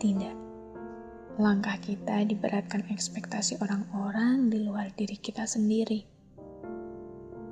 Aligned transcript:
tidak 0.00 0.40
langkah 1.40 1.80
kita 1.80 2.20
diberatkan 2.28 2.84
ekspektasi 2.92 3.56
orang-orang 3.64 4.52
di 4.52 4.60
luar 4.60 4.92
diri 4.92 5.16
kita 5.16 5.48
sendiri? 5.48 6.04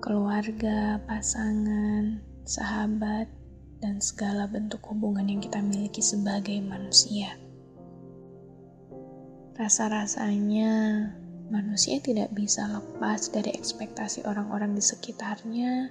Keluarga, 0.05 1.01
pasangan, 1.09 2.21
sahabat, 2.45 3.33
dan 3.81 4.03
segala 4.05 4.45
bentuk 4.45 4.85
hubungan 4.93 5.25
yang 5.25 5.41
kita 5.41 5.65
miliki 5.65 6.05
sebagai 6.05 6.61
manusia. 6.61 7.33
Rasa-rasanya 9.57 11.09
manusia 11.49 11.97
tidak 12.05 12.31
bisa 12.37 12.69
lepas 12.69 13.33
dari 13.33 13.57
ekspektasi 13.57 14.29
orang-orang 14.29 14.77
di 14.77 14.85
sekitarnya, 14.85 15.89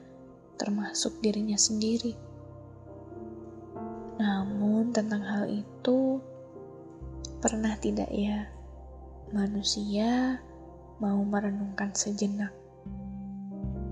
termasuk 0.61 1.17
dirinya 1.25 1.57
sendiri. 1.57 2.13
Namun, 4.21 4.93
tentang 4.93 5.25
hal 5.25 5.49
itu, 5.49 6.21
pernah 7.37 7.77
tidak 7.77 8.09
ya 8.09 8.49
manusia 9.29 10.41
mau 10.97 11.21
merenungkan 11.21 11.93
sejenak 11.93 12.49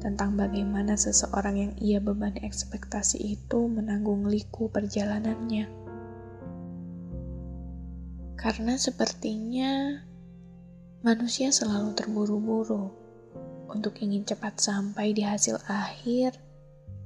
tentang 0.06 0.38
bagaimana 0.38 0.94
seseorang 0.94 1.56
yang 1.58 1.74
ia 1.82 1.98
bebani 1.98 2.46
ekspektasi 2.46 3.18
itu 3.26 3.66
menanggung 3.66 4.30
liku 4.30 4.70
perjalanannya? 4.70 5.66
Karena 8.38 8.78
sepertinya 8.78 10.06
manusia 11.02 11.50
selalu 11.50 11.98
terburu-buru 11.98 12.94
untuk 13.74 13.98
ingin 13.98 14.22
cepat 14.22 14.62
sampai 14.62 15.18
di 15.18 15.26
hasil 15.26 15.58
akhir 15.66 16.38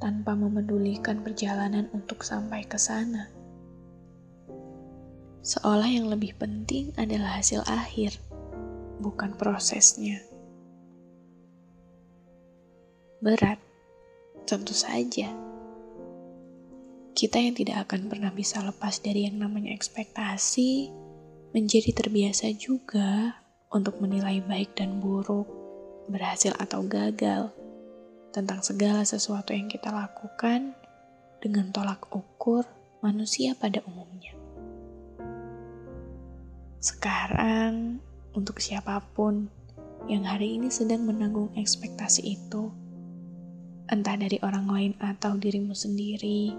tanpa 0.03 0.35
memedulikan 0.35 1.23
perjalanan 1.23 1.87
untuk 1.95 2.27
sampai 2.27 2.67
ke 2.67 2.75
sana. 2.75 3.38
Seolah 5.39 5.87
yang 5.87 6.11
lebih 6.11 6.35
penting 6.35 6.91
adalah 6.99 7.39
hasil 7.39 7.63
akhir, 7.63 8.19
bukan 8.99 9.31
prosesnya. 9.39 10.19
Berat, 13.23 13.59
tentu 14.43 14.75
saja. 14.75 15.31
Kita 17.15 17.39
yang 17.39 17.55
tidak 17.55 17.87
akan 17.87 18.11
pernah 18.11 18.31
bisa 18.35 18.59
lepas 18.63 18.99
dari 18.99 19.27
yang 19.27 19.39
namanya 19.39 19.71
ekspektasi, 19.75 20.91
menjadi 21.55 21.91
terbiasa 21.95 22.51
juga 22.55 23.39
untuk 23.71 23.99
menilai 24.03 24.43
baik 24.43 24.75
dan 24.75 24.99
buruk, 25.03 25.47
berhasil 26.07 26.51
atau 26.59 26.83
gagal 26.83 27.51
tentang 28.35 28.59
segala 28.59 29.07
sesuatu 29.07 29.55
yang 29.55 29.67
kita 29.71 29.89
lakukan 29.89 30.75
dengan 31.43 31.71
tolak 31.75 32.07
ukur 32.11 32.63
manusia 33.03 33.55
pada 33.55 33.83
umumnya. 33.87 34.38
Sekarang, 36.79 37.99
untuk 38.31 38.63
siapa 38.63 39.03
pun 39.11 39.51
yang 40.07 40.23
hari 40.23 40.55
ini 40.55 40.71
sedang 40.71 41.03
menanggung 41.03 41.51
ekspektasi 41.59 42.23
itu, 42.23 42.71
entah 43.91 44.15
dari 44.15 44.39
orang 44.39 44.71
lain 44.71 44.93
atau 45.03 45.35
dirimu 45.35 45.75
sendiri, 45.75 46.55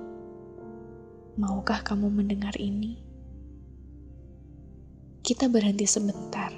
maukah 1.40 1.80
kamu 1.80 2.12
mendengar 2.12 2.52
ini? 2.60 3.00
Kita 5.24 5.48
berhenti 5.48 5.88
sebentar, 5.88 6.52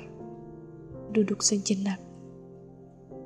duduk 1.14 1.38
sejenak, 1.38 2.02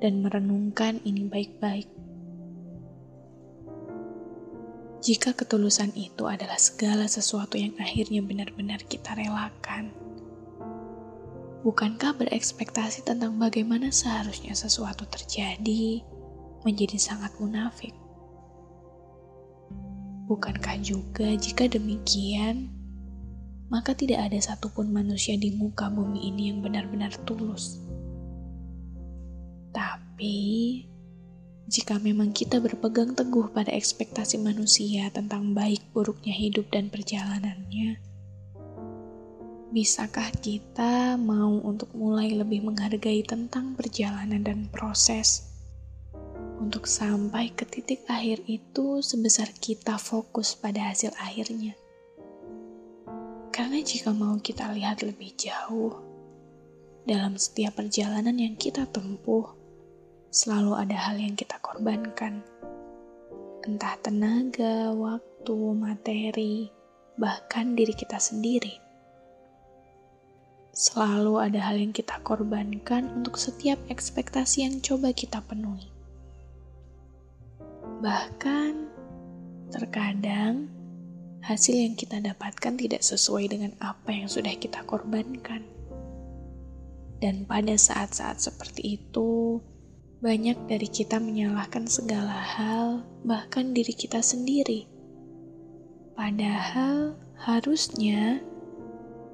dan 0.05 0.21
merenungkan 0.21 1.01
ini 1.09 1.25
baik-baik. 1.33 1.89
Jika 5.01 5.33
ketulusan 5.33 5.97
itu 5.97 6.29
adalah 6.29 6.61
segala 6.61 7.09
sesuatu 7.09 7.57
yang 7.57 7.73
akhirnya 7.81 8.21
benar-benar 8.21 8.85
kita 8.85 9.17
relakan, 9.17 9.97
bukankah 11.65 12.17
berekspektasi 12.21 13.07
tentang 13.07 13.41
bagaimana 13.41 13.89
seharusnya 13.89 14.53
sesuatu 14.53 15.09
terjadi 15.09 16.05
menjadi 16.67 16.99
sangat 16.99 17.33
munafik? 17.39 17.95
Bukankah 20.27 20.83
juga 20.83 21.31
jika 21.39 21.71
demikian, 21.71 22.67
maka 23.71 23.95
tidak 23.95 24.27
ada 24.27 24.39
satupun 24.43 24.91
manusia 24.91 25.39
di 25.39 25.55
muka 25.55 25.87
bumi 25.87 26.35
ini 26.35 26.51
yang 26.51 26.67
benar-benar 26.67 27.15
tulus? 27.23 27.79
Tapi, 29.71 30.83
jika 31.71 32.03
memang 32.03 32.35
kita 32.35 32.59
berpegang 32.59 33.15
teguh 33.15 33.55
pada 33.55 33.71
ekspektasi 33.71 34.43
manusia 34.43 35.11
tentang 35.15 35.55
baik 35.55 35.83
buruknya 35.95 36.35
hidup 36.35 36.67
dan 36.75 36.91
perjalanannya, 36.91 38.03
bisakah 39.75 40.31
kita 40.39 41.19
mau 41.19 41.59
untuk 41.63 41.91
mulai 41.97 42.31
lebih 42.31 42.63
menghargai 42.63 43.27
tentang 43.27 43.75
perjalanan 43.75 44.43
dan 44.47 44.71
proses 44.71 45.47
untuk 46.57 46.89
sampai 46.89 47.53
ke 47.53 47.69
titik 47.69 48.09
akhir 48.09 48.47
itu 48.49 49.05
sebesar 49.05 49.53
kita 49.53 50.01
fokus 50.01 50.57
pada 50.57 50.89
hasil 50.89 51.13
akhirnya? 51.21 51.77
Karena 53.53 53.81
jika 53.81 54.13
mau 54.13 54.41
kita 54.41 54.73
lihat 54.73 55.05
lebih 55.05 55.37
jauh, 55.37 56.01
dalam 57.05 57.37
setiap 57.37 57.81
perjalanan 57.81 58.35
yang 58.37 58.57
kita 58.57 58.89
tempuh, 58.89 59.53
selalu 60.33 60.77
ada 60.77 60.97
hal 60.97 61.21
yang 61.21 61.37
kita 61.37 61.61
korbankan. 61.61 62.41
Entah 63.65 63.97
tenaga, 64.01 64.93
waktu, 64.97 65.59
materi, 65.77 66.73
bahkan 67.21 67.77
diri 67.77 67.93
kita 67.93 68.21
sendiri. 68.21 68.86
Selalu 70.77 71.41
ada 71.41 71.73
hal 71.73 71.81
yang 71.81 71.97
kita 71.97 72.21
korbankan 72.21 73.09
untuk 73.17 73.41
setiap 73.41 73.81
ekspektasi 73.89 74.69
yang 74.69 74.85
coba 74.85 75.09
kita 75.17 75.41
penuhi. 75.41 75.89
Bahkan, 78.05 78.73
terkadang 79.73 80.69
hasil 81.41 81.81
yang 81.81 81.97
kita 81.97 82.21
dapatkan 82.21 82.77
tidak 82.77 83.01
sesuai 83.01 83.57
dengan 83.57 83.73
apa 83.81 84.13
yang 84.13 84.29
sudah 84.29 84.53
kita 84.53 84.85
korbankan. 84.85 85.65
Dan 87.25 87.49
pada 87.49 87.73
saat-saat 87.73 88.45
seperti 88.45 89.01
itu, 89.01 89.65
banyak 90.21 90.61
dari 90.69 90.93
kita 90.93 91.17
menyalahkan 91.17 91.89
segala 91.89 92.37
hal, 92.37 93.01
bahkan 93.25 93.73
diri 93.73 93.97
kita 93.97 94.21
sendiri. 94.21 94.85
Padahal 96.13 97.17
harusnya 97.41 98.45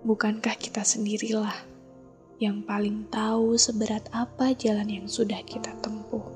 bukankah 0.03 0.59
kita 0.59 0.83
sendirilah 0.83 1.55
yang 2.43 2.67
paling 2.67 3.07
tahu 3.07 3.55
seberat 3.55 4.03
apa 4.11 4.51
jalan 4.59 4.91
yang 4.91 5.07
sudah 5.07 5.39
kita 5.47 5.71
tempuh. 5.79 6.27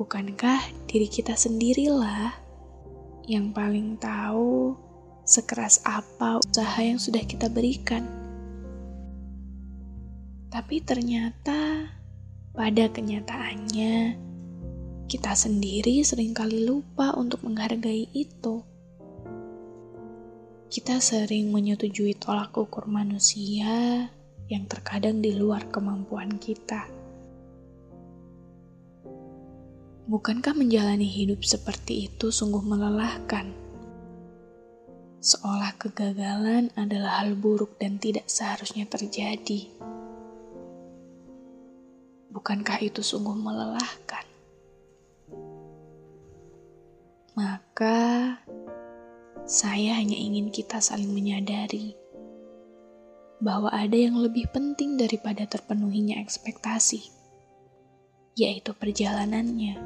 Bukankah 0.00 0.64
diri 0.88 1.04
kita 1.12 1.36
sendirilah 1.36 2.32
yang 3.28 3.52
paling 3.52 4.00
tahu 4.00 4.72
sekeras 5.28 5.84
apa 5.84 6.40
usaha 6.40 6.80
yang 6.80 6.96
sudah 6.96 7.20
kita 7.20 7.52
berikan. 7.52 8.08
Tapi 10.48 10.80
ternyata 10.80 11.92
pada 12.56 12.84
kenyataannya, 12.88 14.16
kita 15.04 15.36
sendiri 15.36 16.00
sering 16.00 16.32
kali 16.32 16.64
lupa 16.64 17.12
untuk 17.12 17.44
menghargai 17.44 18.08
itu. 18.16 18.64
Kita 20.74 20.98
sering 20.98 21.54
menyetujui 21.54 22.18
tolak 22.18 22.58
ukur 22.58 22.90
manusia 22.90 24.10
yang 24.50 24.66
terkadang 24.66 25.22
di 25.22 25.30
luar 25.30 25.70
kemampuan 25.70 26.34
kita. 26.34 26.90
Bukankah 30.10 30.50
menjalani 30.58 31.06
hidup 31.06 31.46
seperti 31.46 32.10
itu 32.10 32.34
sungguh 32.34 32.58
melelahkan? 32.58 33.54
Seolah 35.22 35.78
kegagalan 35.78 36.74
adalah 36.74 37.22
hal 37.22 37.38
buruk 37.38 37.78
dan 37.78 38.02
tidak 38.02 38.26
seharusnya 38.26 38.90
terjadi. 38.90 39.70
Bukankah 42.34 42.82
itu 42.82 42.98
sungguh 42.98 43.38
melelahkan? 43.38 44.26
Maka, 47.38 48.02
saya 49.44 50.00
hanya 50.00 50.16
ingin 50.16 50.48
kita 50.48 50.80
saling 50.80 51.12
menyadari 51.12 51.92
bahwa 53.44 53.68
ada 53.68 53.92
yang 53.92 54.16
lebih 54.16 54.48
penting 54.48 54.96
daripada 54.96 55.44
terpenuhinya 55.44 56.16
ekspektasi, 56.16 57.12
yaitu 58.40 58.72
perjalanannya, 58.72 59.76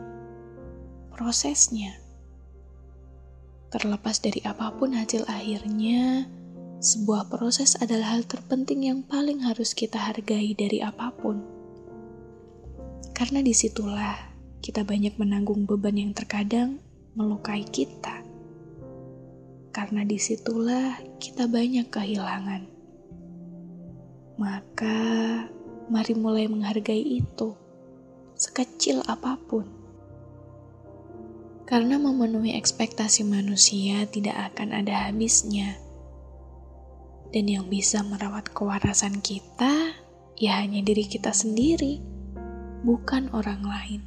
prosesnya. 1.10 1.98
Terlepas 3.74 4.22
dari 4.22 4.46
apa 4.46 4.70
pun 4.78 4.94
hasil 4.94 5.26
akhirnya, 5.26 6.30
sebuah 6.78 7.26
proses 7.26 7.74
adalah 7.82 8.14
hal 8.14 8.30
terpenting 8.30 8.86
yang 8.86 9.02
paling 9.02 9.42
harus 9.42 9.74
kita 9.74 9.98
hargai 9.98 10.54
dari 10.54 10.78
apa 10.78 11.10
pun. 11.18 11.42
Karena 13.10 13.42
di 13.42 13.50
situlah 13.50 14.14
kita 14.62 14.86
banyak 14.86 15.18
menanggung 15.18 15.66
beban 15.66 15.98
yang 15.98 16.14
terkadang 16.14 16.78
melukai 17.18 17.66
kita. 17.66 18.27
Karena 19.78 20.02
di 20.02 20.18
situlah 20.18 20.98
kita 21.22 21.46
banyak 21.46 21.86
kehilangan. 21.86 22.66
Maka, 24.42 24.98
mari 25.86 26.18
mulai 26.18 26.50
menghargai 26.50 27.22
itu, 27.22 27.54
sekecil 28.34 29.06
apa 29.06 29.38
pun. 29.38 29.70
Karena 31.62 31.94
memenuhi 32.02 32.58
ekspektasi 32.58 33.22
manusia 33.22 34.02
tidak 34.10 34.50
akan 34.50 34.82
ada 34.82 35.06
habisnya 35.06 35.78
dan 37.28 37.44
yang 37.44 37.66
bisa 37.68 38.00
merawat 38.04 38.48
kewarasan 38.56 39.20
kita 39.20 39.92
ya 40.40 40.52
hanya 40.62 40.80
diri 40.80 41.04
kita 41.04 41.34
sendiri, 41.34 42.00
bukan 42.86 43.28
orang 43.36 43.60
lain. 43.64 44.00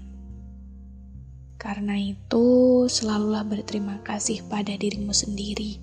Karena 1.61 1.93
itu, 1.93 2.89
selalulah 2.89 3.45
berterima 3.45 4.01
kasih 4.01 4.41
pada 4.49 4.73
dirimu 4.73 5.13
sendiri. 5.13 5.77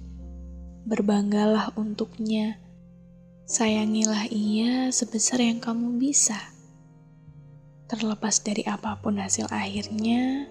Berbanggalah 0.83 1.71
untuknya. 1.79 2.59
Sayangilah 3.47 4.27
ia 4.27 4.91
sebesar 4.91 5.39
yang 5.39 5.63
kamu 5.63 6.03
bisa. 6.03 6.35
Terlepas 7.87 8.43
dari 8.43 8.67
apa 8.67 8.99
pun 8.99 9.23
hasil 9.23 9.47
akhirnya, 9.55 10.51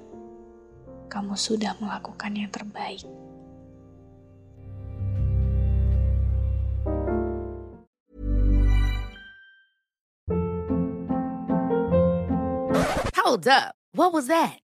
kamu 1.11 1.35
sudah 1.35 1.75
melakukan 1.83 2.31
yang 2.31 2.47
terbaik. 2.47 3.03
Hold 13.19 13.43
up. 13.51 13.75
What 13.91 14.15
was 14.15 14.31
that? 14.31 14.63